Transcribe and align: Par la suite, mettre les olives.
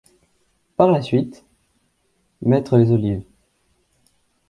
Par 0.77 0.89
la 0.89 0.99
suite, 1.03 1.45
mettre 2.41 2.75
les 2.77 2.91
olives. 2.91 3.21